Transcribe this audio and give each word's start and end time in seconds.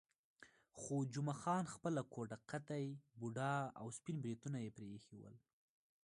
خو 0.79 0.95
جمعه 1.13 1.35
خان 1.41 1.63
خپله 1.73 2.01
کوټه 2.13 2.37
قده، 2.49 2.79
بوډا 3.19 3.53
او 3.79 3.87
سپین 3.97 4.17
بریتونه 4.23 4.57
یې 4.63 4.71
پرې 4.75 4.87
ایښي 4.93 5.15
ول. 5.19 5.35